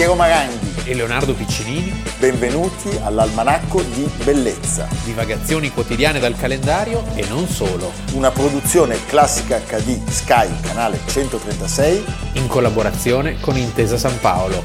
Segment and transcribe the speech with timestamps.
[0.00, 0.88] Piero Maranghi.
[0.88, 8.30] e Leonardo Piccinini, Benvenuti all'Almanacco di Bellezza, divagazioni quotidiane dal calendario e non solo, una
[8.30, 12.02] produzione classica HD Sky, canale 136.
[12.36, 14.62] in collaborazione con Intesa San Paolo.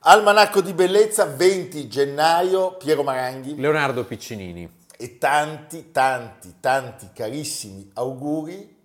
[0.00, 3.56] Almanacco di Bellezza, 20 gennaio, Piero Maranghi.
[3.56, 8.76] Leonardo Piccinini, E tanti, tanti, tanti carissimi auguri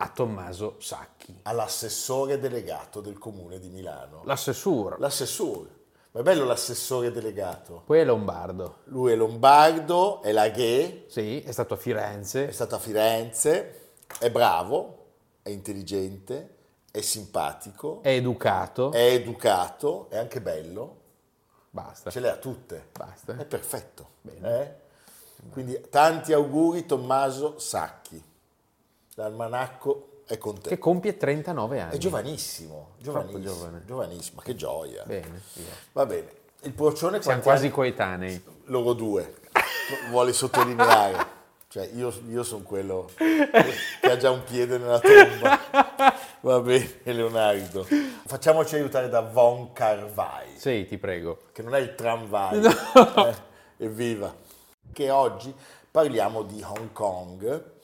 [0.00, 1.40] a Tommaso Sacchi.
[1.42, 4.22] all'assessore delegato del comune di Milano.
[4.24, 5.76] L'assessore, L'assessore.
[6.12, 7.82] Ma è bello l'assessore delegato.
[7.84, 8.78] poi è Lombardo.
[8.84, 12.50] Lui è lombardo, è laghe, Sì, è stato a è Firenze.
[12.52, 15.06] stato a Firenze, è bravo,
[15.42, 16.56] è intelligente,
[16.90, 18.90] è simpatico, È educato.
[18.92, 20.96] è educato, è anche bello,
[21.70, 22.08] Basta.
[22.10, 22.88] ce le ha tutte.
[22.96, 23.36] Basta.
[23.36, 24.08] È perfetto.
[24.22, 24.60] Bene.
[24.60, 24.74] eh?
[25.50, 28.20] Quindi tanti auguri Tommaso Sacchi.
[29.18, 30.68] L'almanacco è con te.
[30.68, 31.94] Che compie 39 anni.
[31.94, 33.82] È giovanissimo, giovanissimo, giovane.
[33.84, 35.02] giovanissimo, che gioia.
[35.04, 35.64] Bene, via.
[35.90, 36.28] Va bene.
[36.62, 38.44] Il procione Siamo quasi anni- coetanei.
[38.66, 39.34] loro due,
[40.10, 41.36] vuole sottolineare.
[41.66, 45.58] Cioè, io, io sono quello che ha già un piede nella tomba.
[46.42, 47.84] Va bene, Leonardo.
[48.24, 51.40] Facciamoci aiutare da Von Carvai, Sì, ti prego.
[51.52, 52.64] che non è il tramvai.
[52.64, 53.34] eh,
[53.78, 54.32] evviva.
[54.92, 55.52] Che oggi
[55.90, 57.76] parliamo di Hong Kong.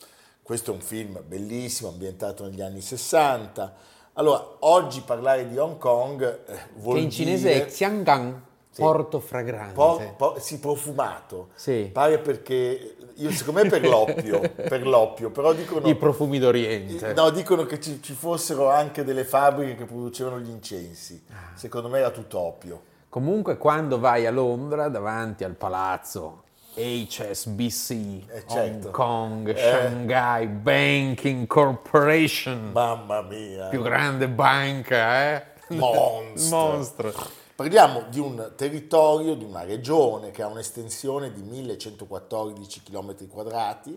[0.44, 3.74] Questo è un film bellissimo, ambientato negli anni 60.
[4.12, 7.64] Allora, oggi parlare di Hong Kong eh, vuol Che in cinese dire...
[7.64, 8.40] è Xiangang,
[8.76, 9.72] porto fragrante.
[9.72, 11.48] Po- po- sì, profumato.
[11.54, 11.88] Sì.
[11.90, 17.14] Pare perché, io, secondo me per l'oppio, per l'oppio, però dicono, I profumi d'Oriente.
[17.14, 21.24] no, dicono che ci, ci fossero anche delle fabbriche che producevano gli incensi.
[21.30, 21.56] Ah.
[21.56, 22.82] Secondo me era tutto oppio.
[23.08, 26.42] Comunque quando vai a Londra davanti al palazzo
[26.76, 27.90] HSBC,
[28.28, 28.88] Eh, certo.
[28.88, 29.56] Hong Kong, Eh.
[29.56, 33.66] Shanghai Banking Corporation, Mamma mia.
[33.68, 35.42] più grande banca, eh?
[35.68, 36.58] Monstro.
[36.76, 37.12] Mostro.
[37.54, 43.96] Parliamo di un territorio, di una regione che ha un'estensione di 1114 km quadrati.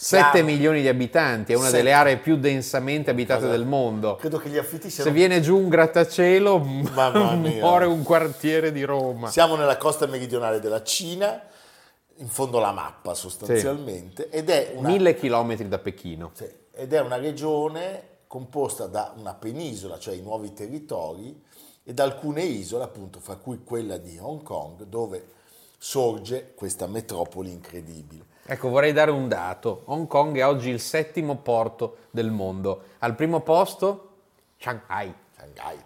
[0.00, 1.78] 7 milioni di abitanti, è una Sette.
[1.78, 4.14] delle aree più densamente abitate Cosa- del mondo.
[4.14, 5.10] Credo che gli affitti Se siano...
[5.10, 9.28] viene giù un grattacielo, muore un quartiere di Roma.
[9.28, 11.42] Siamo nella costa meridionale della Cina,
[12.18, 14.88] in fondo alla mappa sostanzialmente, ed è una...
[14.88, 16.30] Mille chilometri da Pechino.
[16.34, 21.42] Sì, ed è una regione composta da una penisola, cioè i nuovi territori,
[21.82, 25.36] e da alcune isole, appunto, fra cui quella di Hong Kong, dove
[25.78, 28.24] sorge questa metropoli incredibile.
[28.44, 29.82] Ecco, vorrei dare un dato.
[29.86, 32.82] Hong Kong è oggi il settimo porto del mondo.
[32.98, 34.04] Al primo posto
[34.58, 35.78] Shanghai, Shanghai,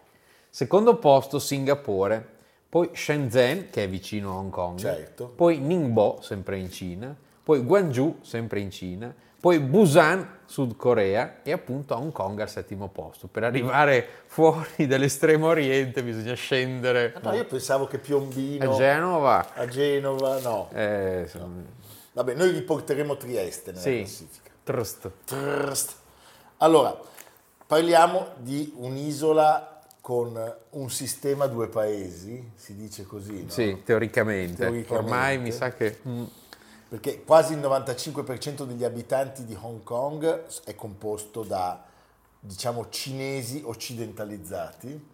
[0.48, 2.31] secondo posto Singapore,
[2.72, 5.26] poi Shenzhen, che è vicino a Hong Kong, Certo.
[5.28, 11.52] poi Ningbo, sempre in Cina, poi Guangzhou, sempre in Cina, poi Busan, Sud Corea e
[11.52, 13.26] appunto Hong Kong al settimo posto.
[13.26, 19.52] Per arrivare fuori dall'estremo oriente bisogna scendere Ah, no, io pensavo che Piombino a Genova.
[19.52, 20.70] a Genova, no.
[20.72, 21.62] Eh, insomma,
[22.14, 24.50] Vabbè, noi riporteremo Trieste nella sì, classifica.
[24.64, 25.10] trust.
[25.26, 25.92] Trrst.
[26.58, 26.98] Allora,
[27.66, 29.71] parliamo di un'isola
[30.02, 33.50] con un sistema due paesi, si dice così, no?
[33.50, 34.56] Sì, teoricamente.
[34.56, 34.94] Teoricamente.
[34.94, 36.00] Ormai mi sa che...
[36.06, 36.24] mm,
[36.88, 41.84] Perché quasi il 95% degli abitanti di Hong Kong è composto da,
[42.40, 45.08] diciamo, cinesi occidentalizzati.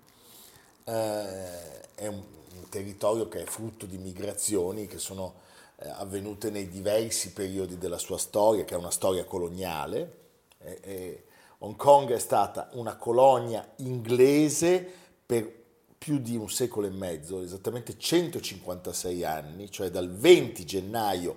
[0.85, 2.23] Eh, è un,
[2.55, 5.35] un territorio che è frutto di migrazioni che sono
[5.81, 10.17] eh, avvenute nei diversi periodi della sua storia, che è una storia coloniale.
[10.61, 11.23] E- e
[11.61, 14.87] Hong Kong è stata una colonia inglese
[15.27, 15.57] per
[15.99, 21.37] più di un secolo e mezzo, esattamente 156 anni, cioè dal 20 gennaio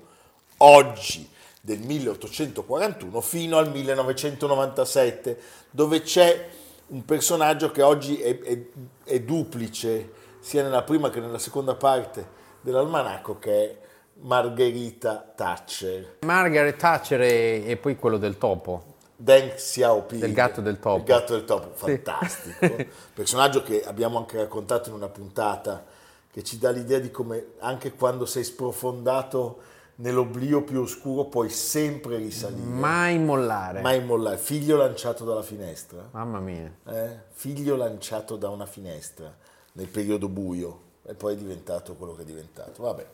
[0.58, 1.28] oggi
[1.60, 5.40] del 1841 fino al 1997,
[5.72, 6.50] dove c'è
[6.88, 8.66] un personaggio che oggi è, è-
[9.04, 13.78] è duplice sia nella prima che nella seconda parte dell'almanacco, che è
[14.22, 16.18] Margherita Thatcher.
[16.26, 18.91] Margaret Thatcher e, e poi quello del topo.
[19.22, 20.20] Deng Xiaoping.
[20.22, 20.98] Del gatto del topo.
[20.98, 22.02] Il gatto del topo, Sì.
[22.02, 22.76] fantastico.
[23.14, 25.86] Personaggio che abbiamo anche raccontato in una puntata
[26.32, 29.60] che ci dà l'idea di come anche quando sei sprofondato
[29.96, 32.66] nell'oblio più oscuro puoi sempre risalire.
[32.68, 33.82] Mai mollare.
[33.82, 34.38] Mai mollare.
[34.38, 36.08] Figlio lanciato dalla finestra.
[36.12, 36.72] Mamma mia.
[36.88, 37.18] eh?
[37.32, 39.32] Figlio lanciato da una finestra
[39.74, 42.82] nel periodo buio e poi è diventato quello che è diventato.
[42.82, 43.06] Vabbè.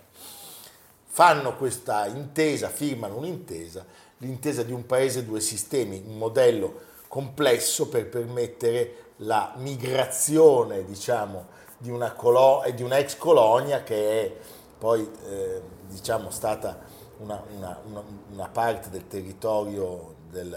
[1.09, 3.83] Fanno questa intesa, firmano un'intesa,
[4.19, 11.45] l'intesa di un paese, due sistemi, un modello complesso per permettere la migrazione, diciamo,
[11.77, 14.35] di una, colo- di una ex colonia che è
[14.77, 16.79] poi, eh, diciamo, stata
[17.19, 17.79] una, una-
[18.31, 20.55] una- parte del territorio del,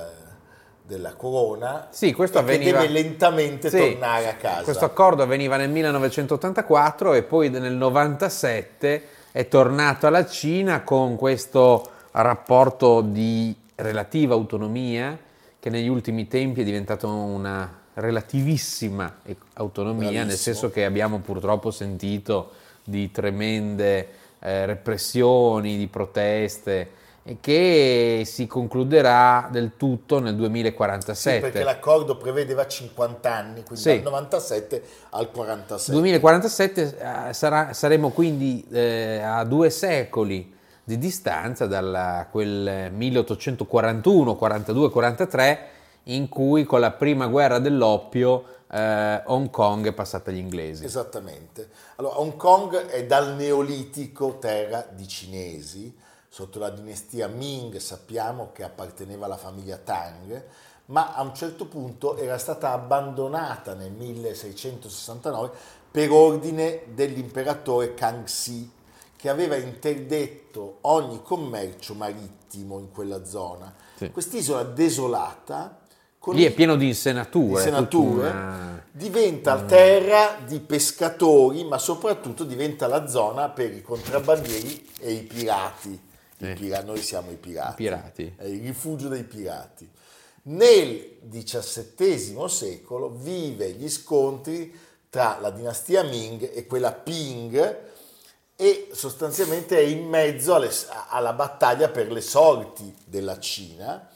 [0.83, 4.65] della corona Sì, questo e che avveniva- deve lentamente Sì, tornare a casa.
[4.65, 11.91] Questo accordo avveniva nel 1984 e poi nel 97 è tornato alla Cina con questo
[12.13, 15.19] rapporto di relativa autonomia
[15.59, 19.19] che negli ultimi tempi è diventato una relativissima
[19.55, 20.55] autonomia, nel Bravissimo.
[20.55, 22.53] senso che abbiamo purtroppo sentito
[22.85, 24.09] di tremende
[24.41, 31.41] eh, repressioni, di proteste e che si concluderà del tutto nel Sì, 2047.
[31.41, 33.89] perché l'accordo prevedeva 50 anni, quindi Sì.
[34.03, 35.93] dal 97 al 47.
[35.93, 36.97] 2047
[37.29, 40.55] eh, sarà- saremo quindi eh, a due secoli
[40.91, 45.69] di distanza da quel 1841, 42, 43
[46.05, 50.85] in cui con la prima guerra dell'oppio eh, Hong Kong è passata agli inglesi.
[50.85, 51.69] Esattamente.
[51.97, 55.97] Allora, Hong Kong è dal Neolitico terra di cinesi,
[56.29, 60.45] sotto la dinastia Ming sappiamo che apparteneva alla famiglia Tang,
[60.87, 65.51] ma a un certo punto era stata abbandonata nel 1669
[65.89, 68.79] per ordine dell'imperatore Kangxi,
[69.21, 73.75] che aveva interdetto ogni commercio marittimo in quella zona.
[73.97, 74.11] Sì.
[74.11, 75.79] Quest'isola desolata
[76.33, 77.55] Lì è pieno di insenature.
[77.55, 83.73] di è senature, tutta una- diventa terra di pescatori, ma soprattutto diventa la zona per
[83.75, 85.91] i contrabbandieri e i pirati.
[86.39, 86.53] I Sì.
[86.55, 87.75] pira- noi siamo i pirati.
[87.77, 88.33] pirati.
[88.37, 89.87] È il rifugio dei pirati.
[90.45, 94.75] Nel XVII secolo vive gli scontri
[95.11, 97.89] tra la dinastia Ming e quella Ping
[98.61, 100.69] e sostanzialmente è in mezzo alle-
[101.09, 104.07] alla battaglia per le sorti della Cina.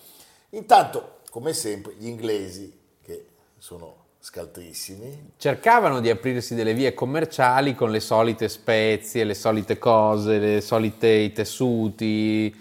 [0.50, 2.70] Intanto, come sempre, gli inglesi,
[3.02, 3.24] che
[3.56, 10.38] sono scaltrissimi, Cercavano di aprirsi delle vie commerciali con le solite spezie, le solite cose,
[10.38, 12.54] le solite i tessuti,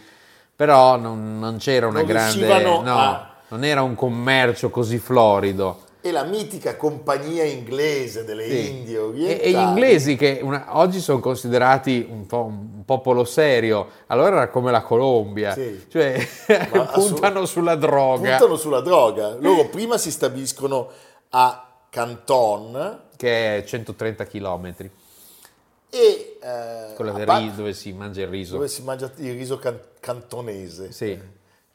[0.55, 2.63] però non, non c'era una Non grande...
[2.63, 5.81] no, a- non era un commercio così florido.
[6.05, 8.69] E la mitica compagnia inglese delle Sì.
[8.69, 9.39] Indie E, orientali.
[9.41, 14.49] e gli inglesi che una- oggi sono considerati un, po' un popolo serio, allora era
[14.49, 15.85] come la Colombia, Sì.
[15.89, 16.19] cioè
[16.93, 19.37] puntano sulla droga, Puntano sulla droga.
[19.39, 20.89] Loro prima si stabiliscono
[21.29, 24.75] a Canton che è 130 km,
[25.89, 28.55] e eh, quella del Ba- ri- dove si mangia il riso.
[28.55, 30.91] dove si mangia il riso can- cantonese.
[30.91, 31.17] Sì.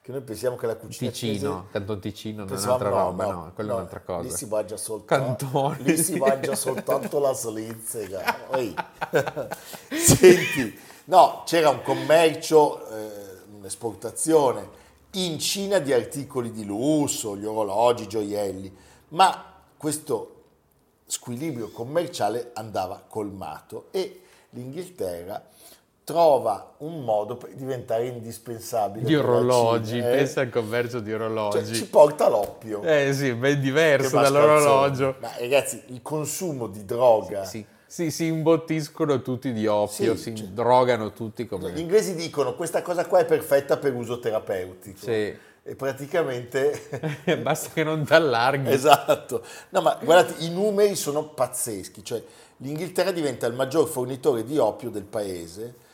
[0.08, 3.31] Che noi pensiamo che la cucina Ticino, Canton Ticino, non è un'altra no, roba, no,
[3.31, 4.22] no, quella no, è un'altra cosa.
[4.22, 5.82] Lì si mangia soltanto, Cantoni.
[5.82, 8.49] lì si mangia soltanto la slizzega.
[9.93, 13.10] Senti, no, c'era un commercio, eh,
[13.55, 14.66] un'esportazione
[15.10, 18.75] in Cina di articoli di lusso, gli orologi, i gioielli,
[19.08, 20.44] ma questo
[21.05, 24.22] squilibrio commerciale andava colmato e
[24.52, 25.44] l'Inghilterra
[26.08, 29.05] trova un modo per diventare indispensabile.
[29.05, 30.02] Di orologi, eh.
[30.02, 31.75] pensa al commercio di Cioè, orologi.
[31.75, 32.82] ci porta l'oppio.
[32.82, 35.16] Eh sì, ben che diverso dall'orologio.
[35.20, 37.44] Ma ragazzi, il consumo di droga.
[37.44, 41.78] Sì, sì, si imbottiscono tutti di oppio, Sì, si cioè- drogano tutti Gli come...
[41.78, 45.05] inglesi dicono questa cosa qua è perfetta per uso terapeutico.
[45.05, 45.37] Sì.
[45.62, 46.88] E praticamente
[47.43, 48.72] Basta che non t'allarghi.
[48.72, 52.22] Esatto, no ma guardate, i numeri sono pazzeschi, cioè
[52.58, 55.87] l'Inghilterra diventa il maggior fornitore di oppio del paese,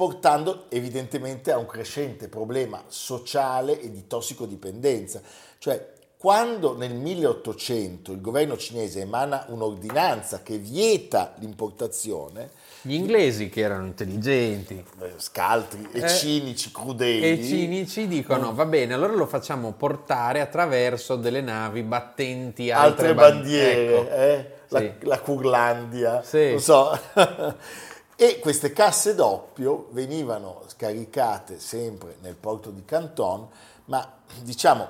[0.00, 5.20] portando evidentemente a un crescente problema sociale e di tossicodipendenza.
[5.58, 12.48] Cioè, quando nel 1800 il governo cinese emana un'ordinanza che vieta l'importazione,
[12.80, 18.64] Gli inglesi che erano intelligenti eh, scaltri e Eh, cinici, crudeli, e cinici dicono va
[18.64, 24.10] bene, allora lo facciamo portare attraverso delle navi battenti altre, altre ban- bandiere, ecco.
[24.10, 24.50] eh?
[24.68, 24.92] la, Sì.
[25.00, 26.50] la Curlandia, Sì.
[26.52, 26.98] non so.
[28.22, 33.48] e queste casse d'oppio venivano scaricate sempre nel porto di Canton,
[33.86, 34.06] ma
[34.42, 34.86] diciamo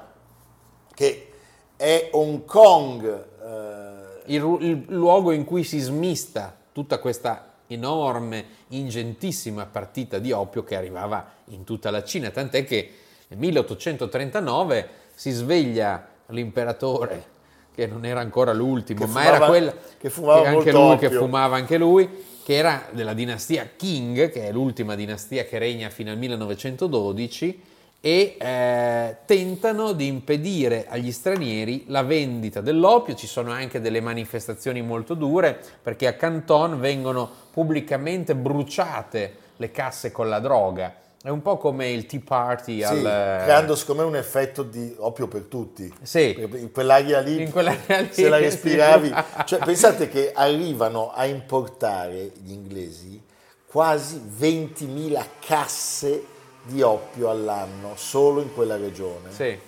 [0.92, 1.30] che
[1.76, 9.64] è Hong Kong, eh, il, il luogo in cui si smista tutta questa enorme, ingentissima
[9.64, 12.94] partita di oppio che arrivava in tutta la Cina, tant'è che
[13.28, 17.24] nel 1839 si sveglia l'imperatore,
[17.72, 21.10] che non era ancora l'ultimo, Che ma fumava- era quella che fumava anche lui, che
[21.10, 26.10] fumava anche lui, che era della dinastia Qing, che è l'ultima dinastia che regna fino
[26.10, 27.62] al 1912
[28.02, 33.14] e eh, tentano di impedire agli stranieri la vendita dell'oppio.
[33.14, 40.10] Ci sono anche delle manifestazioni molto dure perché a Canton vengono pubblicamente bruciate le casse
[40.10, 40.94] con la droga.
[41.22, 43.02] È un po' come il Tea Party sì, al...
[43.42, 45.92] creando secondo me un effetto di oppio per tutti.
[46.00, 46.34] Sì.
[46.38, 48.42] In quell'aria lì, In quell'area lì, se la sì.
[48.42, 49.14] respiravi.
[49.44, 53.22] Cioè, pensate che arrivano a importare gli inglesi
[53.66, 56.24] quasi 20.000 casse
[56.62, 59.30] di oppio all'anno solo in quella regione.
[59.30, 59.44] Sì.
[59.44, 59.60] eh,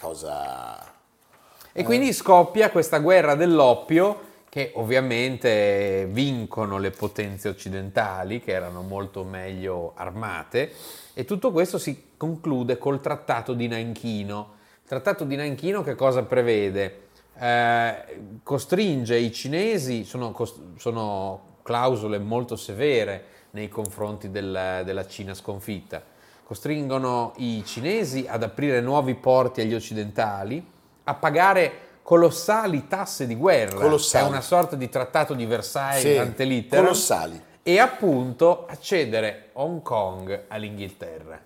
[0.00, 0.88] cosa...
[1.72, 9.22] E quindi scoppia questa guerra dell'oppio che ovviamente vincono le potenze occidentali che erano molto
[9.22, 10.72] meglio armate
[11.14, 14.54] e tutto questo si conclude col trattato di Nanchino.
[14.82, 17.08] Il trattato di Nanchino che cosa prevede?
[17.38, 17.94] Eh,
[18.42, 20.36] costringe i cinesi, sono,
[20.76, 26.02] sono, clausole molto severe nei confronti del, della Cina sconfitta,
[26.42, 30.66] costringono i cinesi ad aprire nuovi porti agli occidentali,
[31.04, 34.24] a pagare colossali tasse di guerra, colossali.
[34.24, 37.40] è una sorta di trattato di Versailles sì, ante litteram, colossali.
[37.62, 41.40] e appunto accedere Hong Kong all'Inghilterra.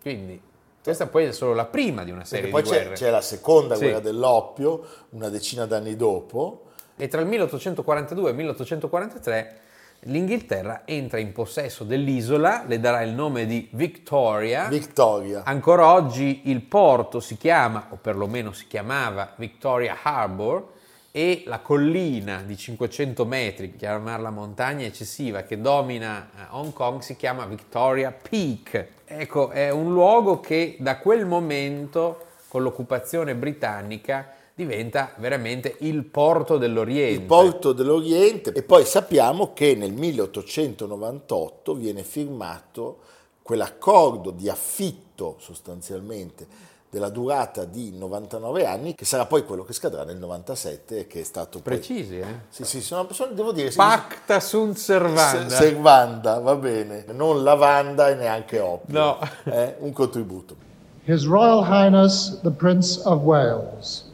[0.00, 0.40] Quindi
[0.82, 2.86] questa poi è solo la prima di una serie poi di guerre.
[2.86, 3.82] Poi c'è la seconda sì.
[3.82, 6.68] guerra dell'oppio, una decina d'anni dopo.
[6.96, 9.60] E tra il 1842 e il 1843
[10.00, 14.68] l'Inghilterra entra in possesso dell'isola, le darà il nome di Victoria.
[14.68, 15.42] Victoria.
[15.44, 20.76] Ancora oggi il porto si chiama, o perlomeno si chiamava Victoria Harbour,
[21.10, 27.16] e la collina di 500 metri, chiamarla montagna eccessiva, che domina eh, Hong Kong si
[27.16, 28.86] chiama Victoria Peak.
[29.04, 36.58] Ecco, è un luogo che da quel momento, con l'occupazione britannica, diventa veramente il porto
[36.58, 37.20] dell'Oriente.
[37.20, 42.98] Il porto dell'Oriente e poi sappiamo che nel 1898 viene firmato
[43.40, 50.02] quell'accordo di affitto sostanzialmente della durata di 99 anni, che sarà poi quello che scadrà
[50.02, 51.74] nel 97 e che è stato poi...
[51.74, 52.40] Precisi, eh?
[52.48, 53.70] Sì, sì, sono, sono, devo dire...
[53.70, 55.54] Pacta sunt servanda.
[55.54, 57.04] Servanda, va bene.
[57.12, 58.98] Non lavanda e neanche oppio.
[58.98, 59.18] No.
[59.44, 59.76] Eh?
[59.78, 60.56] Un contributo.
[61.04, 64.07] His Royal Highness the Prince of Wales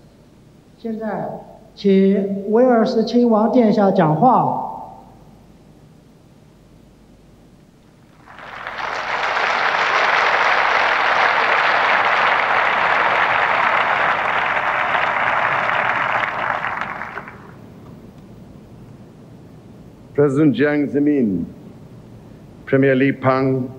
[0.84, 1.30] 现在，
[1.76, 4.66] 请威尔斯亲王殿下讲话。
[20.16, 21.46] President Jiang Zemin,
[22.66, 23.70] Premier Li Peng,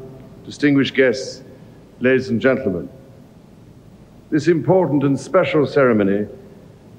[0.46, 1.42] distinguished guests,
[2.00, 2.88] ladies and gentlemen,
[4.30, 6.26] this important and special ceremony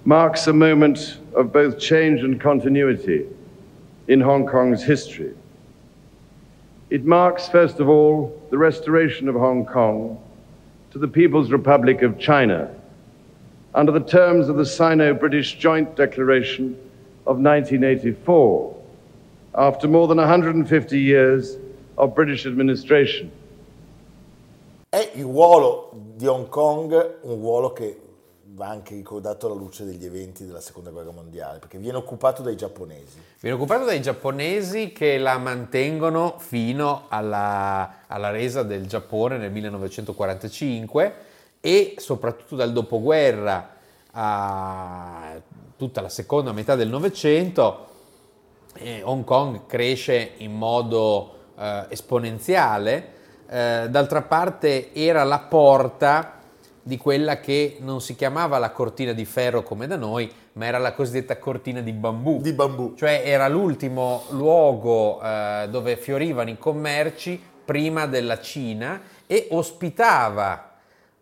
[0.07, 3.27] marks a moment of both change and continuity
[4.07, 5.35] in Hong Kong's history.
[6.91, 10.17] It marks, first of all, the restoration of Hong Kong
[10.93, 12.73] to the People's Republic of China
[13.75, 16.79] under the terms of the Sino British Joint Declaration
[17.27, 18.77] of 1984,
[19.57, 21.57] after more than 150 years
[21.99, 23.29] of British administration.
[24.89, 28.06] È il ruolo di Hong Kong un ruolo che
[28.57, 32.57] va anche ricordato alla luce degli eventi della seconda guerra mondiale, perché viene occupato dai
[32.57, 33.21] giapponesi.
[33.39, 41.15] Viene occupato dai giapponesi che la mantengono fino alla, alla resa del Giappone nel 1945
[41.61, 43.75] e soprattutto dal dopoguerra
[44.13, 45.39] a
[45.77, 47.85] tutta la seconda metà del Novecento
[48.73, 53.13] eh, Hong Kong cresce in modo eh, esponenziale,
[53.49, 56.36] eh, d'altra parte era la porta
[56.87, 60.79] di quella che non si chiamava la cortina di ferro come da noi, ma era
[60.79, 62.41] la cosiddetta cortina di bambù.
[62.41, 62.95] Di bambù.
[62.95, 70.75] Cioè era l'ultimo luogo eh, dove fiorivano i commerci prima della Cina e ospitava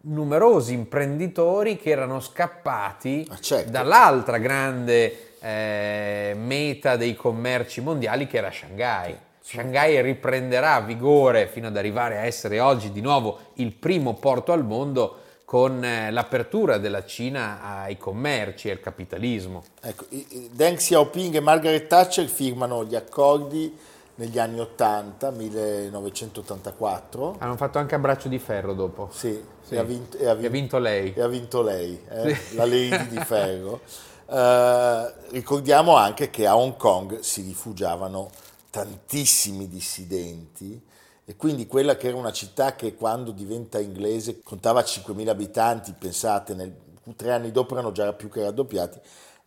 [0.03, 3.71] numerosi imprenditori che erano scappati ah, certo.
[3.71, 9.17] dall'altra grande eh, meta dei commerci mondiali che era Shanghai.
[9.41, 14.63] Shanghai riprenderà vigore fino ad arrivare a essere oggi di nuovo il primo porto al
[14.63, 19.63] mondo con eh, l'apertura della Cina ai commerci e al capitalismo.
[19.81, 20.07] Ecco,
[20.51, 23.77] Deng Xiaoping e Margaret Thatcher firmano gli accordi
[24.17, 27.37] negli anni 80, 1984.
[27.39, 29.11] Hanno fatto anche a braccio di ferro dopo.
[29.13, 29.75] Sì, sì.
[29.75, 31.13] E, ha vinto, e, ha vinto, e, ha vinto, lei.
[31.15, 32.35] E ha vinto lei, eh?
[32.35, 32.57] sì.
[32.57, 33.81] la Lady di ferro.
[34.27, 38.31] Uh, ricordiamo anche che a Hong Kong si rifugiavano
[38.71, 40.81] tantissimi dissidenti
[41.27, 46.55] e quindi quella che era una città che quando diventa inglese contava 5.000 abitanti, pensate,
[46.55, 46.75] nel,
[47.17, 49.01] tre anni dopo erano già più che raddoppiati,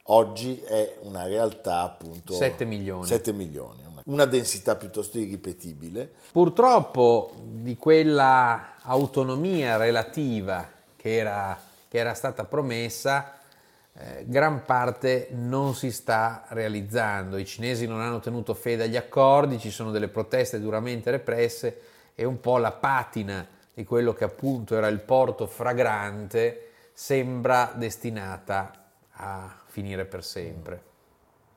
[0.04, 2.34] oggi è una realtà appunto...
[2.34, 3.06] 7 milioni.
[3.06, 6.12] 7 milioni, una, una densità piuttosto irripetibile.
[6.32, 13.37] Purtroppo di quella autonomia relativa che era, che era stata promessa,
[14.00, 17.38] eh, gran parte non si sta realizzando.
[17.38, 21.82] I cinesi non hanno tenuto fede agli accordi, ci sono delle proteste duramente represse
[22.14, 28.72] e un po' la patina di quello che appunto era il porto fragrante sembra destinata
[29.14, 30.82] a finire per sempre.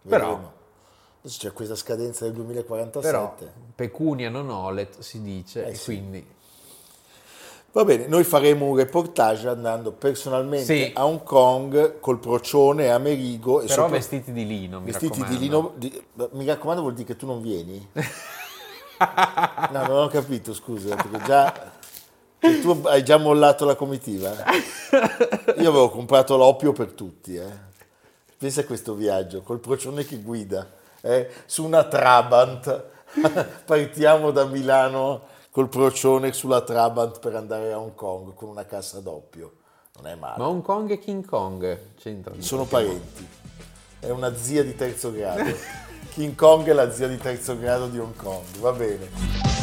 [0.07, 0.09] Mm.
[0.09, 0.53] Però
[1.23, 3.11] c'è questa scadenza del 2047.
[3.11, 3.37] Però
[3.75, 5.85] pecunia non olet si dice, eh, sì.
[5.85, 6.27] quindi
[7.73, 10.93] Va bene, noi faremo un reportage andando personalmente Sì.
[10.95, 13.61] a Hong Kong col procione e Amerigo.
[13.61, 15.41] E Però sopra- vestiti di lino, mi vestiti di raccomando.
[15.41, 15.73] lino.
[15.77, 17.89] di- mi raccomando, vuol dire che tu non vieni?
[19.71, 21.73] no, non ho capito, scusa, perché già.
[22.41, 24.31] che tu hai già mollato la comitiva?
[25.59, 27.69] Io avevo comprato l'oppio per tutti, eh.
[28.37, 30.67] Pensa a questo viaggio, col procione che guida,
[31.03, 32.85] eh, su una Trabant.
[33.67, 39.01] Partiamo da Milano col procione sulla Trabant per andare a Hong Kong con una cassa
[39.01, 39.57] doppio.
[39.97, 40.39] Non è male.
[40.39, 42.41] Ma Hong Kong e King Kong c'entrano?
[42.41, 43.27] Sono parenti.
[43.99, 45.53] È una zia di terzo grado.
[46.13, 48.45] King Kong è la zia di terzo grado di Hong Kong.
[48.61, 49.60] Va bene.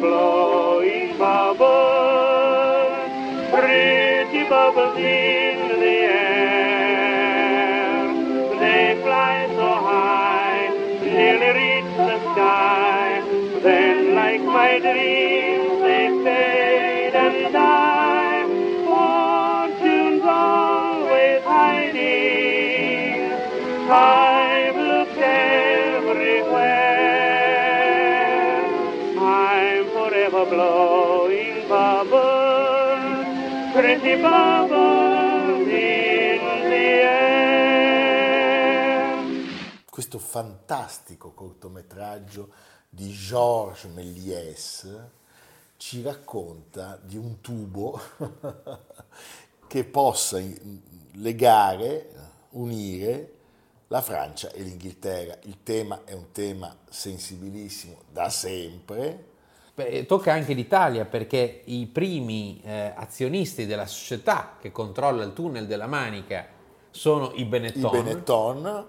[0.00, 1.68] Blowing bubbles,
[3.52, 7.48] pretty bubbles in the air.
[8.60, 10.70] They fly so high,
[11.02, 13.22] nearly reach the sky.
[13.62, 15.37] Then, like my dreams,
[30.58, 30.88] forever
[31.28, 33.16] blowing bubbles,
[33.72, 37.98] pretty bubbles in the air.
[39.88, 42.50] Questo fantastico cortometraggio
[42.88, 44.86] di Georges Méliès
[45.76, 48.00] ci racconta di un tubo
[49.68, 50.80] che possa in-
[51.12, 52.10] legare,
[52.50, 53.34] unire
[53.88, 55.38] la Francia e l'Inghilterra.
[55.42, 59.36] Il tema è un tema sensibilissimo da sempre.
[60.06, 65.86] Tocca anche l'Italia perché i primi eh, azionisti della società che controlla il tunnel della
[65.86, 66.46] Manica
[66.90, 67.90] sono i i Benetton.
[67.90, 68.86] Benetton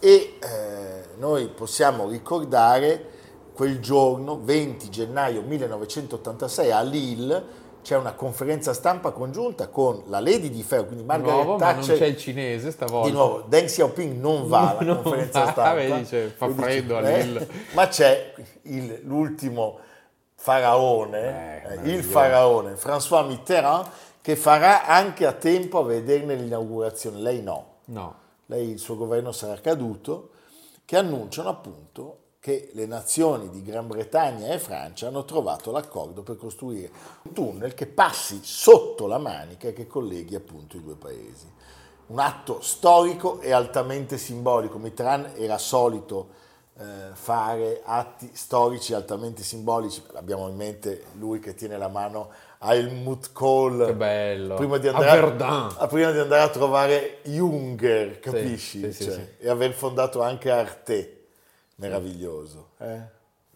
[0.00, 3.10] e eh, noi possiamo ricordare
[3.54, 10.48] quel giorno 20 gennaio 1986 a Lille c'è una conferenza stampa congiunta con la Lady
[10.48, 11.98] di Ferro, quindi Di Margaret nuovo, ma non Thatcher.
[11.98, 13.08] c'è il cinese stavolta.
[13.08, 15.74] Di nuovo, Deng Xiaoping non va alla Non conferenza va, stampa.
[15.74, 17.48] vedi, dice, fa freddo a eh, Lille.
[17.74, 19.78] Ma c'è il- l'ultimo
[20.44, 23.88] faraone, Eh, eh, il faraone François Mitterrand,
[24.20, 27.18] che farà anche a tempo a vederne l'inaugurazione.
[27.18, 28.14] Lei no No.
[28.46, 30.30] lei il suo governo sarà caduto,
[30.84, 36.36] che annunciano appunto che le nazioni di Gran Bretagna e Francia hanno trovato l'accordo per
[36.36, 36.90] costruire
[37.22, 41.50] un tunnel che passi sotto la manica e che colleghi appunto i due paesi.
[42.08, 44.76] Un atto storico e altamente simbolico.
[44.76, 46.42] Mitterrand era solito
[47.14, 50.02] fare atti storici altamente simbolici.
[50.14, 53.86] Abbiamo in mente lui che tiene la mano a Helmut Kohl.
[53.86, 54.54] Che bello.
[54.56, 55.74] Prima di A andare Verdun.
[55.78, 58.80] a, prima di andare a trovare Junger, capisci?
[58.80, 59.44] sì, sì, Cioè, sì.
[59.44, 61.26] E aver fondato anche Arte.
[61.76, 62.70] Meraviglioso.
[62.78, 63.00] eh?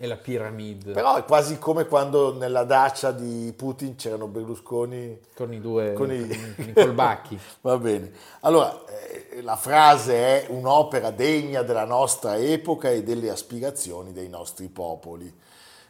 [0.01, 5.53] E la piramide Però è quasi come quando nella dacia di Putin c'erano Berlusconi con
[5.53, 7.37] i due con i, con i colbacchi.
[7.63, 8.13] Va bene.
[8.43, 14.69] Allora, eh, la frase è un'opera degna della nostra epoca e delle aspirazioni dei nostri
[14.69, 15.27] popoli.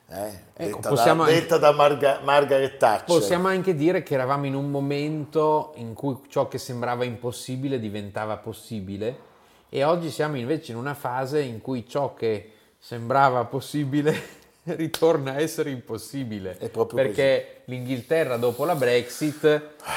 [0.09, 0.40] eh?
[0.55, 3.05] Ecco, detta, da, detta da Marga- Margaret Thatcher.
[3.05, 8.38] Possiamo anche dire che eravamo in un momento in cui ciò che sembrava impossibile diventava
[8.38, 9.27] possibile
[9.68, 14.37] e oggi siamo invece in una fase in cui ciò che sembrava possibile
[14.77, 16.59] ritorna a essere impossibile.
[16.95, 19.45] Perché l'Inghilterra dopo la Brexit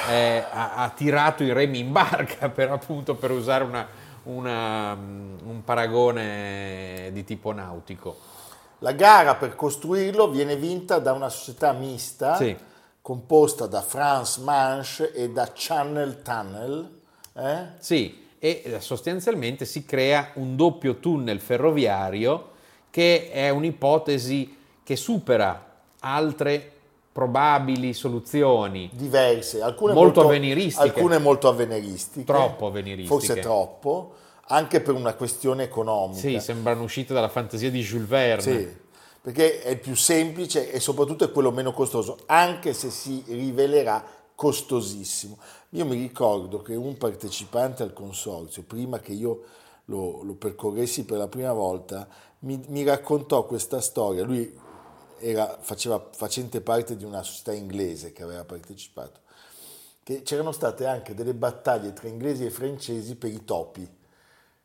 [0.08, 3.86] eh, ha, ha tirato i remi in barca per appunto per usare una-
[4.24, 8.16] una, mm, un paragone di tipo nautico.
[8.78, 12.56] La gara per costruirlo viene vinta da una società mista Sì.
[13.00, 17.00] composta da France Manche e da Channel Tunnel.
[17.34, 17.66] eh?
[17.78, 22.50] Sì, e eh, sostanzialmente si crea un doppio tunnel ferroviario
[22.92, 26.70] che è un'ipotesi che supera altre
[27.10, 28.90] probabili soluzioni.
[28.92, 30.86] diverse, alcune Molto molto, avveniristiche.
[30.88, 33.08] alcune molto avveniristiche, Troppo avveniristiche.
[33.26, 34.12] forse troppo,
[34.48, 36.20] anche per una questione economica.
[36.20, 38.42] Sì, sembrano uscite dalla fantasia di Jules Verne.
[38.42, 38.76] Sì,
[39.22, 44.04] perché è il più semplice e soprattutto è quello meno costoso, anche se si rivelerà
[44.34, 45.38] costosissimo.
[45.70, 49.42] Io mi ricordo che un partecipante al consorzio, prima che io
[49.86, 52.06] lo, lo percorressi per la prima volta,
[52.42, 54.22] mi, mi raccontò questa storia.
[54.24, 54.58] Lui
[55.18, 59.20] era, faceva facente parte di una società inglese che aveva partecipato,
[60.02, 63.88] che c'erano state anche delle battaglie tra inglesi e francesi per i topi,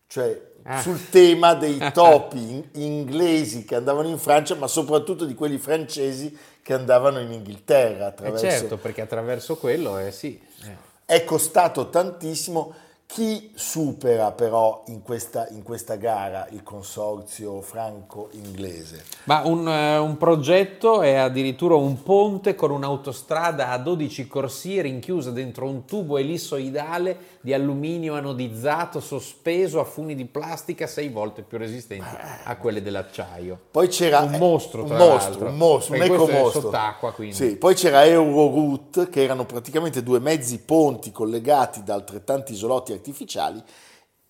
[0.08, 0.82] cioè Ah.
[0.82, 6.38] sul tema dei topi in- inglesi che andavano in Francia, ma soprattutto di quelli francesi
[6.62, 8.06] che andavano in Inghilterra.
[8.06, 8.46] Eh Attraverso...
[8.46, 10.38] certo, perché attraverso quello, eh sì.
[10.64, 10.76] eh.
[11.06, 12.74] È costato tantissimo.
[13.08, 19.06] Chi supera però in questa, in questa gara il consorzio franco-inglese?
[19.24, 25.32] Ma un, eh, un progetto è addirittura un ponte con un'autostrada a 12 corsie rinchiusa
[25.32, 31.58] dentro un tubo ellissoidale di alluminio anodizzato sospeso a funi di plastica sei volte più
[31.58, 32.06] resistenti
[32.44, 33.58] a quelle dell'acciaio.
[33.72, 36.62] Poi c'era Un mostro, un tra mostro, un mostro, un questo è ecomostro.
[36.62, 37.36] sott'acqua, quindi.
[37.36, 43.64] Sì, poi c'era Euroroute, che erano praticamente due mezzi ponti collegati da altrettanti isolotti artificiali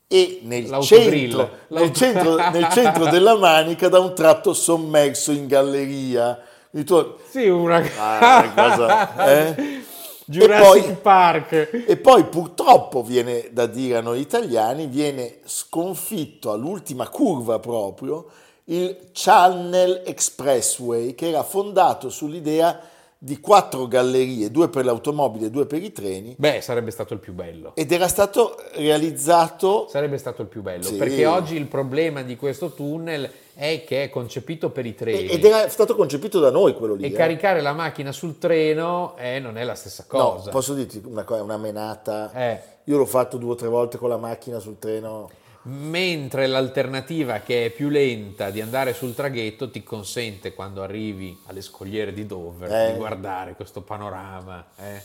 [0.09, 6.39] e nel centro, nel, centro, nel centro della Manica da un tratto sommerso in galleria.
[6.85, 9.25] Tu- Sì, una Ah, cosa,
[9.55, 9.81] eh?
[10.29, 11.83] Jurassic E poi- Park.
[11.87, 18.27] E poi purtroppo viene da dire a noi italiani, viene sconfitto all'ultima curva proprio
[18.65, 22.77] il Channel Expressway che era fondato sull'idea
[23.19, 27.19] di quattro gallerie, due per l'automobile e due per i treni Beh, sarebbe stato il
[27.19, 27.71] più bello.
[27.75, 30.95] ed era stato realizzato Sarebbe stato il più bello, Sì.
[30.97, 35.27] perché oggi il problema di questo tunnel è che è concepito per i treni.
[35.29, 37.05] ed era stato concepito da noi quello lì.
[37.05, 37.11] E eh.
[37.11, 40.51] caricare la macchina sul treno eh, non è la stessa No, cosa.
[40.51, 42.31] posso dirti una, cosa, una menata.
[42.33, 42.61] Eh.
[42.83, 45.29] Io l'ho fatto due o tre volte con la macchina sul treno.
[45.67, 51.61] Mentre l'alternativa che è più lenta di andare sul traghetto ti consente quando arrivi alle
[51.61, 52.91] scogliere di Dover Eh.
[52.91, 54.65] di guardare questo panorama.
[54.77, 55.01] eh.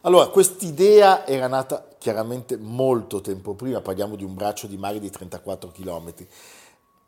[0.00, 5.08] Allora, quest'idea era nata chiaramente molto tempo prima, parliamo di un braccio di mare di
[5.08, 6.12] 34 km.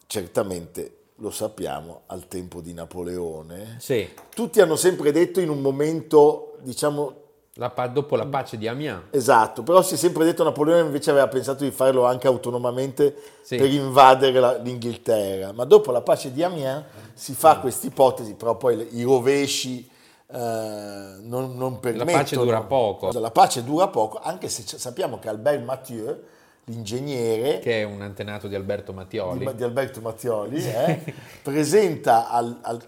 [0.06, 3.76] Certamente lo sappiamo al tempo di Napoleone.
[3.80, 7.24] Sì, Tutti hanno sempre detto in un momento, diciamo,
[7.58, 9.04] la pa- dopo la pace di Amiens.
[9.10, 13.56] esatto, però si è sempre detto Napoleone invece aveva pensato di farlo anche autonomamente Sì.
[13.56, 15.52] per invadere la- l'Inghilterra.
[15.52, 19.88] Ma dopo la pace di Amiens si fa questa ipotesi, però poi le- i rovesci
[20.28, 22.10] eh, non, non permettono.
[22.18, 23.10] pace dura poco.
[23.18, 26.18] La pace dura poco, anche se c- sappiamo che Albert Mathieu,
[26.64, 29.46] l'ingegnere che è un antenato di Alberto Mattioli.
[29.46, 32.82] di, di Alberto Mattioli, eh, presenta al- al-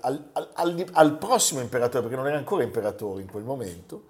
[0.55, 4.03] al- al prossimo imperatore, perché non era ancora imperatore in quel momento,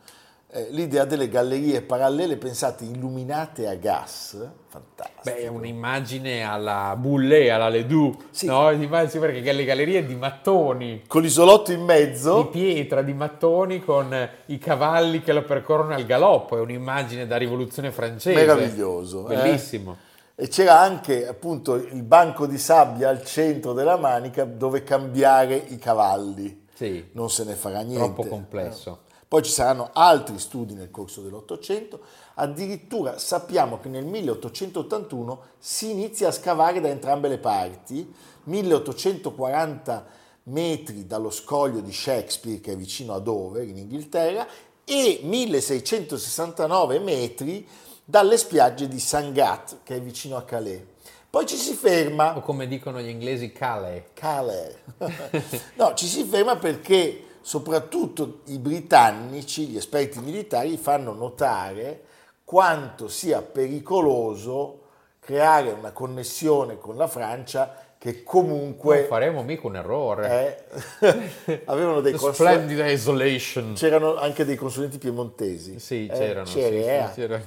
[0.51, 4.35] eh, l'idea delle gallerie parallele pensate illuminate a gas,
[4.69, 5.21] fantastico.
[5.25, 8.47] Beh, è un'immagine alla Boulé, alla Ledoux, Sì.
[8.47, 8.71] no?
[8.71, 14.13] Immagini perché le gallerie di mattoni, Con l'isolotto in di mezzo, pietra, di mattoni con
[14.15, 18.39] eh, i cavalli che lo percorrono al galoppo, è un'immagine da rivoluzione francese.
[18.39, 19.29] meraviglioso.
[19.29, 19.35] eh.
[19.37, 19.97] Bellissimo.
[20.35, 25.79] E c'era anche appunto il banco di sabbia al centro della manica dove cambiare i
[25.79, 26.67] cavalli.
[26.73, 27.97] Sì, Non se ne farà niente.
[27.97, 29.01] troppo complesso.
[29.29, 32.01] Poi ci saranno altri studi nel corso dell'Ottocento,
[32.35, 38.11] addirittura sappiamo che nel 1881 si inizia a scavare da entrambe le parti,
[38.45, 40.07] 1840
[40.45, 44.47] metri dallo scoglio di Shakespeare che è vicino a Dover in Inghilterra
[44.83, 47.69] e 1669 metri
[48.03, 50.81] dalle spiagge di Sangat che è vicino a Calais.
[51.29, 54.05] Poi ci si ferma O come dicono gli inglesi, Calais.
[54.15, 54.75] Calais.
[55.77, 62.03] no, ci si ferma perché soprattutto i britannici, gli esperti militari, fanno notare
[62.45, 64.81] quanto sia pericoloso
[65.19, 70.67] creare una connessione con la Francia che comunque Non faremo mica un errore.
[71.01, 73.73] eh, avevano dei consul- Splendida isolation.
[73.75, 75.81] c'erano anche dei consulenti piemontesi.
[75.81, 76.45] Sì, Eh, c'erano.
[76.47, 76.69] c'era,
[77.09, 77.23] sì, eh.
[77.27, 77.43] c'era.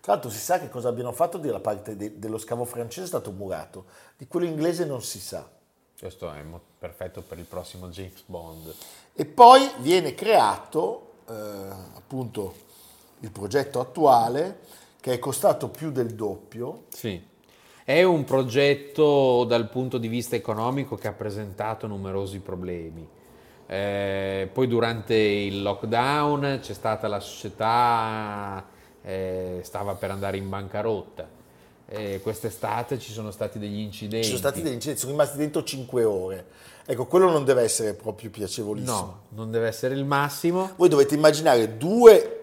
[0.00, 3.08] Tra l'altro si sa che cosa abbiano fatto della parte de- dello scavo francese è
[3.08, 3.84] stato murato,
[4.16, 5.46] di quello inglese non si sa.
[6.04, 8.74] Questo è mo- perfetto per il prossimo James Bond.
[9.14, 12.54] E poi viene creato eh, appunto
[13.20, 14.58] il progetto attuale
[15.00, 16.82] che è costato più del doppio.
[16.90, 17.26] Sì.
[17.82, 23.08] È un progetto dal punto di vista economico che ha presentato numerosi problemi.
[23.66, 28.62] Eh, poi durante il lockdown c'è stata la società,
[29.00, 31.26] eh, stava per andare in bancarotta.
[31.86, 34.24] Eh, quest'estate ci sono stati degli incidenti.
[34.24, 36.46] Ci sono stati degli incidenti, sono rimasti dentro 5 ore.
[36.86, 38.96] Ecco, quello non deve essere proprio piacevolissimo.
[38.96, 40.72] No, non deve essere il massimo.
[40.76, 42.40] Voi dovete immaginare due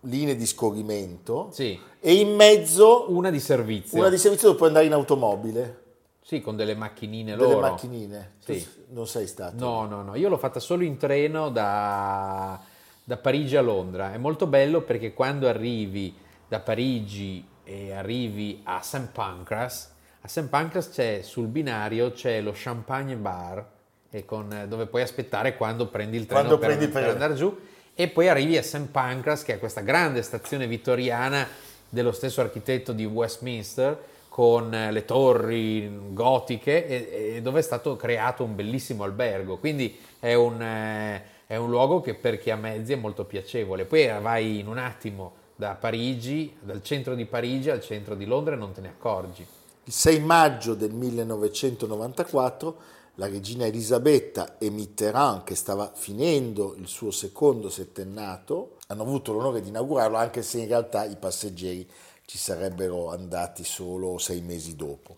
[0.00, 3.98] linee di scorrimento Sì, e in mezzo una di servizio.
[3.98, 5.82] una di servizio dove puoi andare in automobile.
[6.22, 7.60] Sì, con delle macchinine delle loro.
[7.60, 8.32] macchinine.
[8.44, 8.66] Tu Sì.
[8.90, 9.54] non sei stato?
[9.64, 12.60] No, no, no, io l'ho fatta solo in treno da,
[13.04, 14.12] da Parigi a Londra.
[14.12, 16.12] È molto bello perché quando arrivi
[16.48, 19.08] da Parigi e arrivi a St.
[19.12, 20.46] Pancras, a St.
[20.46, 23.64] Pancras c'è sul binario c'è lo Champagne Bar
[24.10, 27.54] e con- dove puoi aspettare quando prendi il treno per, prendi per- andare giù
[27.94, 28.86] e poi arrivi a St.
[28.86, 31.46] Pancras che è questa grande stazione vittoriana
[31.88, 33.98] dello stesso architetto di Westminster
[34.28, 39.56] con eh, le torri gotiche e, e dove è stato creato un bellissimo albergo.
[39.56, 43.86] Quindi è un, eh, è un luogo che per chi ha mezzi è molto piacevole.
[43.86, 48.54] Poi vai in un attimo da Parigi, dal centro di Parigi al centro di Londra
[48.54, 49.44] e non te ne accorgi.
[49.84, 52.76] Il 6 maggio del 1994
[53.18, 59.62] la regina Elisabetta e Mitterrand, che stava finendo il suo secondo settennato, hanno avuto l'onore
[59.62, 61.88] di inaugurarlo, anche se in realtà i passeggeri
[62.26, 65.16] ci sarebbero andati solo sei mesi dopo.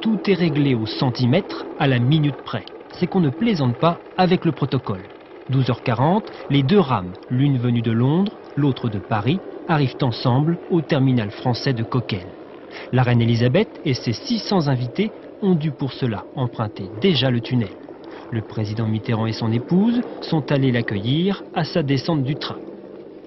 [0.00, 2.64] Tout est réglé au centimètre à la minute près.
[2.98, 5.19] C'est qu'on ne plaisante pas avec le protocole.
[5.50, 11.30] 12h40, les deux rames, l'une venue de Londres, l'autre de Paris, arrivent ensemble au terminal
[11.30, 12.26] français de Coquel.
[12.92, 15.10] La reine Elisabeth et ses 600 invités
[15.42, 17.74] ont dû pour cela emprunter déjà le tunnel.
[18.30, 22.58] Le président Mitterrand et son épouse sont allés l'accueillir à sa descente du train.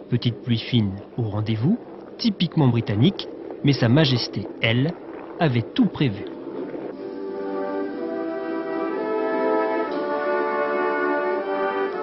[0.09, 1.77] Petite pluie fine au rendez-vous,
[2.17, 3.27] typiquement britannique,
[3.63, 4.93] mais Sa Majesté, elle,
[5.39, 6.25] avait tout prévu.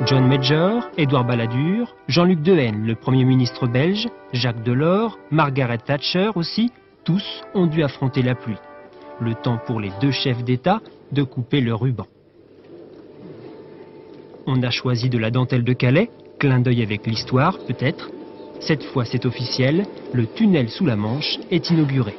[0.06, 6.72] John Major, Édouard Balladur, Jean-Luc Dehaene, le Premier ministre belge, Jacques Delors, Margaret Thatcher aussi,
[7.04, 7.22] tous
[7.54, 8.56] ont dû affronter la pluie.
[9.20, 10.80] Le temps pour les deux chefs d'État
[11.12, 12.06] de couper le ruban.
[14.46, 18.10] On a choisi de la dentelle de Calais, clin d'œil avec l'histoire peut-être.
[18.60, 19.84] Cette fois c'est officiel,
[20.14, 22.16] le tunnel sous la Manche est inauguré.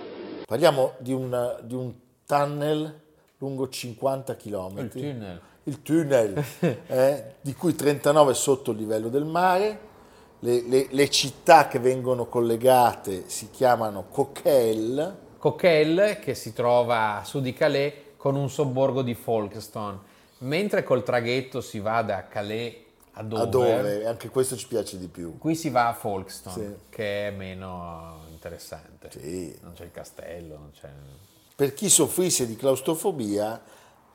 [0.47, 1.29] Parliamo di un,
[1.63, 1.91] di un
[2.27, 2.93] tunnel
[3.39, 4.81] lungo 50 km.
[4.83, 5.41] Il tunnel.
[5.63, 6.43] Il tunnel,
[6.87, 9.89] eh, di cui 39 sotto il livello del mare.
[10.39, 15.17] Le, le- le città che vengono collegate si chiamano Coquel.
[15.37, 19.99] Coquel che si trova a sud di Calais con un sobborgo di Folkestone,
[20.39, 22.73] mentre col traghetto si va da Calais
[23.13, 24.05] a Dover, A dove?
[24.07, 25.37] Anche questo ci piace di più.
[25.37, 26.75] qui si va a Folkestone Sì.
[26.89, 29.09] che è meno interessante.
[29.11, 29.55] Sì.
[29.61, 30.89] Non c'è il castello, non c'è...
[31.55, 33.61] Per chi soffrisse di claustrofobia,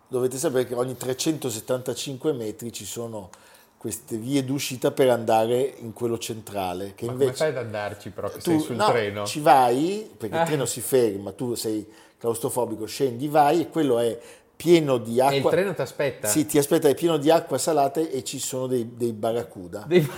[0.09, 3.31] dovete sapere che ogni 375 metri ci sono
[3.77, 6.95] queste vie d'uscita per andare in quello centrale.
[6.95, 9.25] Che Ma invece come fai ad andarci però che tu sei sul no, treno?
[9.27, 10.41] ci vai, perché Ah.
[10.43, 11.87] il treno si ferma, tu sei
[12.19, 14.19] claustrofobico, scendi, vai e quello è
[14.57, 15.35] pieno di acqua.
[15.35, 16.29] E il treno ti aspetta?
[16.29, 20.11] Sì, ti aspetta, è pieno di acqua salata e ci sono dei, dei barracuda Devi-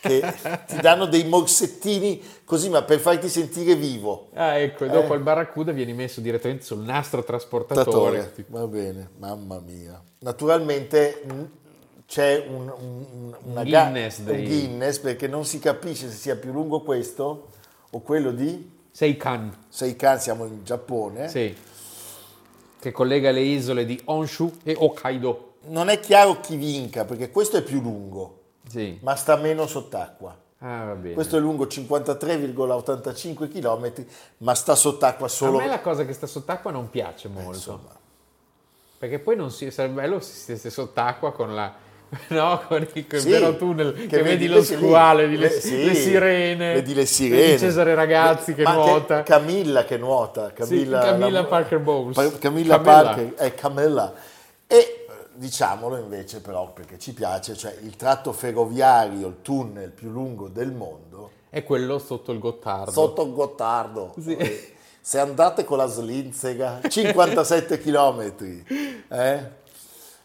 [0.00, 0.22] che
[0.66, 4.28] ti danno dei morsettini così, ma per farti sentire vivo.
[4.34, 5.16] Ah, ecco, e dopo Eh.
[5.16, 7.84] il barracuda vieni messo direttamente sul nastro trasportatore.
[8.18, 8.32] Tatore.
[8.48, 10.02] Va bene, mamma mia.
[10.20, 11.42] Naturalmente mh,
[12.06, 16.36] c'è un, un- una ga- Guinness un dei- Guinness perché non si capisce se sia
[16.36, 17.48] più lungo questo
[17.90, 21.28] o quello di Seikan, Seikan, siamo in Giappone.
[21.28, 21.54] sì,
[22.80, 25.44] che collega le isole di Honshu e Hokkaido.
[25.68, 28.37] Non è chiaro chi vinca perché questo è più lungo,
[28.68, 28.98] Sì.
[29.02, 30.36] ma sta meno sott'acqua.
[30.60, 31.14] Ah, va bene.
[31.14, 34.04] Questo è lungo 53,85 km,
[34.38, 35.58] ma sta sott'acqua A solo.
[35.58, 37.50] me la cosa che sta sott'acqua non piace molto.
[37.54, 37.96] insomma.
[38.98, 41.72] Perché poi non si, sarebbe bello se stesse sott'acqua con la...
[42.28, 45.48] No, con il, con Sì, vero tunnel, che, che vedi, vedi lo squale, vedi le,
[45.48, 47.58] le- sì, le sirene, Vedi le vedi sirene.
[47.58, 49.22] Cesare Ragazzi che Ma anche nuota.
[49.22, 50.52] Camilla che nuota.
[50.52, 52.16] Camilla, Camilla la- Parker Bowles.
[52.16, 53.02] Pa- Camilla Camilla.
[53.02, 54.12] Parker, è Camilla.
[54.66, 54.97] E eh,
[55.38, 60.72] diciamolo invece però perché ci piace, cioè il tratto ferroviario, il tunnel più lungo del
[60.72, 62.90] mondo, È quello sotto il Gottardo.
[62.90, 64.14] sotto il Gottardo.
[64.20, 64.36] Sì.
[65.00, 68.34] Se andate con la Slinzega, 57 km.
[69.08, 69.50] eh?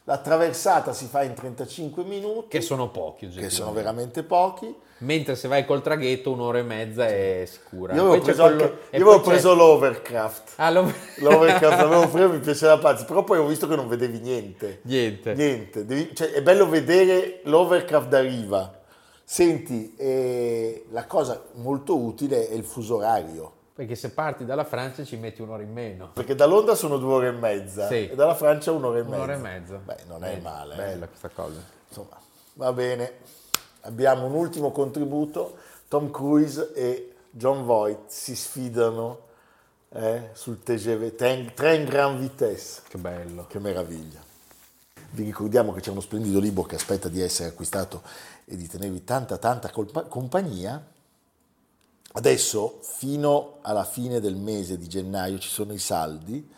[0.06, 4.76] La traversata si fa in 35 minuti, Che sono pochi, che sono veramente pochi.
[4.98, 7.94] Mentre se vai col traghetto un'ora e mezza è sicura.
[7.94, 10.54] Io avevo preso, quello- anche- io avevo preso l'Overcraft.
[10.58, 14.20] Ah, lo- L'Overcraft l'avevo preso, mi piaceva pazzi, però poi ho visto che non vedevi
[14.20, 14.80] niente.
[14.84, 15.34] Niente.
[15.36, 18.80] Niente, devi- cioè, è bello vedere l'Overcraft da riva.
[19.24, 25.04] Senti, eh, la cosa molto utile è il fuso orario, Perché se parti dalla Francia
[25.04, 26.12] ci metti un'ora in meno.
[26.14, 28.08] perché da Londra sono due ore e mezza Sì.
[28.10, 29.16] e dalla Francia un'ora e mezza.
[29.16, 29.76] Un'ora e mezza.
[29.78, 30.74] Beh, non è Bella, male.
[30.74, 30.78] eh.
[30.78, 31.60] Bella questa cosa.
[31.88, 32.18] Insomma,
[32.54, 33.12] va bene.
[33.82, 35.58] Abbiamo un ultimo contributo.
[35.88, 39.22] Tom Cruise e John Voight si sfidano
[39.90, 42.82] eh, sul TGV, Tren, Tren Grand Vitesse.
[42.88, 43.48] Che bello.
[43.48, 44.22] Che meraviglia.
[45.12, 48.02] Vi ricordiamo che c'è uno splendido libro che aspetta di essere acquistato
[48.46, 50.92] e di tenervi tanta tanta colpa- compagnia.
[52.14, 56.50] Adesso fino alla fine del mese di gennaio ci sono i saldi,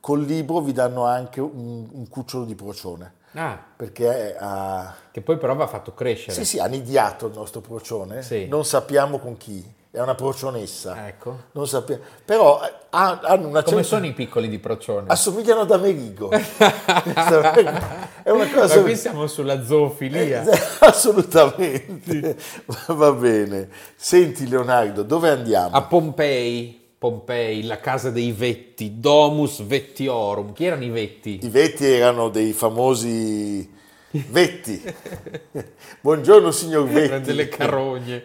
[0.00, 5.38] col libro vi danno anche un, un cucciolo di procione, Ah, perché ha, che poi
[5.38, 6.32] però va fatto crescere.
[6.34, 8.46] sì, sì, ha nidiato il nostro procione, Sì.
[8.46, 11.38] non sappiamo con chi, è una procionessa, Ecco.
[11.52, 15.04] non sappiamo, però eh, ha- hanno una Come certa- sono i piccoli di procione?
[15.08, 18.76] assomigliano ad Amerigo, è una cosa...
[18.76, 20.44] Ma qui siamo sulla zoofilia.
[20.44, 22.36] Eh, Assolutamente,
[22.88, 23.68] va bene.
[23.94, 25.76] Senti Leonardo, dove andiamo?
[25.76, 30.54] A Pompei, Pompei, la casa dei Vetti, Domus Vettiorum.
[30.54, 31.38] Chi erano i Vetti?
[31.42, 33.70] I Vetti erano dei famosi
[34.10, 34.82] Vetti.
[36.00, 37.06] Buongiorno signor Vetti.
[37.08, 38.24] Erano delle carogne.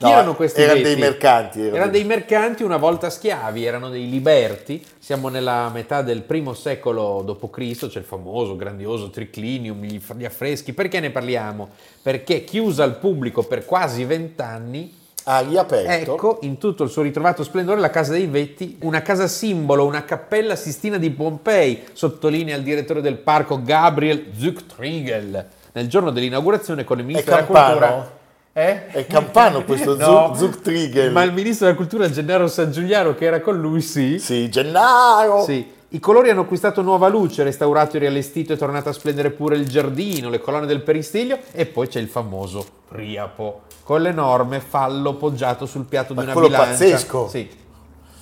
[0.00, 3.90] No, Chi erano questi erano dei mercanti, erano Erano dei- mercanti una volta schiavi, erano
[3.90, 4.82] dei liberti.
[4.98, 10.72] Siamo nella metà del primo secolo d.C., c'è il famoso, grandioso triclinium, gli, affreschi.
[10.72, 11.68] Perché ne parliamo?
[12.00, 16.14] Perché chiusa al pubblico per quasi vent'anni, Ah, riaperto.
[16.14, 20.04] Ecco, in tutto il suo ritrovato splendore, la casa dei Vetti, una casa simbolo, una
[20.06, 26.98] cappella Sistina di Pompei, sottolinea il direttore del parco Gabriel Zuchtriegel, nel giorno dell'inaugurazione con
[27.00, 28.18] il ministro della cultura.
[28.52, 28.86] Eh?
[28.88, 31.12] È Campano questo No, Zu- Zuchtriegel.
[31.12, 34.18] Ma il ministro della cultura Gennaro San Giuliano, che era con lui, sì.
[34.18, 35.44] Sì, Gennaro.
[35.44, 35.78] Sì.
[35.92, 39.68] I colori hanno acquistato nuova luce, restaurato e riallestito, è tornato a splendere pure il
[39.68, 45.66] giardino, le colonne del peristiglio e poi c'è il famoso Priapo con l'enorme fallo poggiato
[45.66, 46.70] sul piatto Ma di una quello bilancia.
[46.70, 47.28] pazzesco.
[47.28, 47.50] Sì,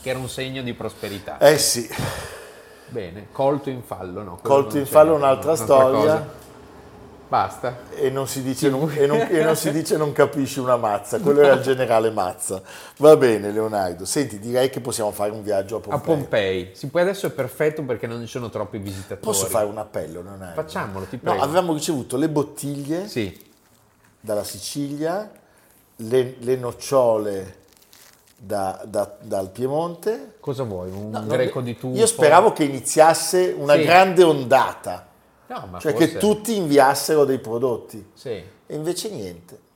[0.01, 1.37] che era un segno di prosperità.
[1.39, 1.87] Eh sì,
[2.89, 4.39] Bene, colto in fallo, no?
[4.41, 6.29] quello colto in fallo un'altra storia cosa.
[7.29, 7.77] Basta.
[7.95, 11.21] e non, si dice, non, e, non, e non si dice non capisci una mazza,
[11.21, 12.63] quello era il generale Mazza.
[12.97, 16.15] Va bene Leonardo, senti direi che possiamo fare un viaggio a A Pompei.
[16.17, 16.71] Pompei.
[16.73, 19.21] Sì, poi adesso è perfetto perché non ci sono troppi visitatori.
[19.21, 20.55] Posso fare un appello Leonardo?
[20.63, 21.45] Facciamolo, ti No, prego.
[21.45, 23.39] avevamo ricevuto le bottiglie Sì,
[24.21, 25.31] dalla Sicilia,
[25.97, 27.57] le, le nocciole
[28.37, 30.37] da- da- dal Piemonte.
[30.41, 30.91] cosa vuoi?
[30.91, 31.95] Un No, greco no, di tuffo?
[31.99, 33.83] Io speravo che iniziasse una Sì.
[33.83, 35.08] grande ondata,
[35.49, 38.11] No, cioè forse- che tutti inviassero dei prodotti.
[38.15, 38.31] Sì.
[38.31, 39.67] E invece niente.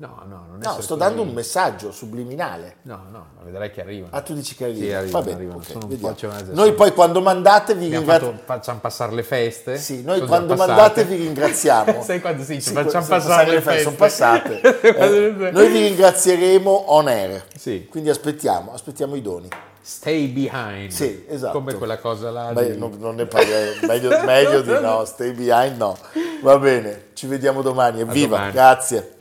[0.00, 2.76] No, no, non No, essere sto dando un messaggio subliminale.
[2.84, 4.16] No, no, ma vedrai che arrivano.
[4.16, 4.78] Ah, tu dici che arriva?
[4.78, 5.58] Sì, arrivano, Va bene, arrivano.
[5.58, 6.14] ok, Sono un vediamo.
[6.14, 8.38] po' Noi poi quando mandate vi ringraziamo.
[8.42, 9.76] facciamo passare le feste.
[9.76, 12.00] Sì, noi quando mandate vi ringraziamo.
[12.02, 13.82] Sai quando si dice Sì, facciamo passare le feste?
[13.82, 14.60] Sono passate.
[14.80, 17.44] Eh, noi vi ringrazieremo on air.
[17.54, 17.86] Sì.
[17.86, 19.48] Quindi aspettiamo, aspettiamo i doni.
[19.82, 20.90] Stay behind.
[20.90, 21.52] Sì, esatto.
[21.58, 22.52] Come quella cosa là.
[22.52, 25.96] Beh, di- non, non ne parliamo, meglio, meglio di no, stay behind no.
[26.42, 28.52] Va bene, ci vediamo domani, evviva, domani.
[28.52, 29.14] grazie.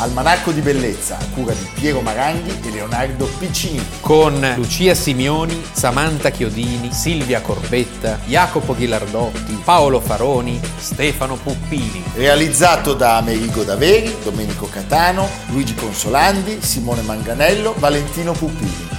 [0.00, 3.86] Almanacco di bellezza, a cura di Piero Maranghi e Leonardo Piccini.
[4.00, 12.02] Con Lucia Simioni, Samantha Chiodini, Silvia Corbetta, Jacopo Ghilardotti, Paolo Faroni, Stefano Puppini.
[12.14, 18.98] Realizzato da Amerigo Daveri, Domenico Catano, Luigi Consolandi, Simone Manganello, Valentino Puppini.